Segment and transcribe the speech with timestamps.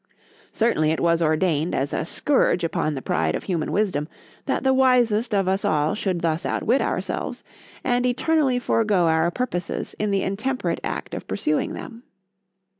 [0.51, 4.07] ————Certainly it was ordained as a scourge upon the pride of human wisdom,
[4.47, 7.43] That the wisest of us all should thus outwit ourselves,
[7.83, 12.01] and eternally forego our purposes in the intemperate act of pursuing them.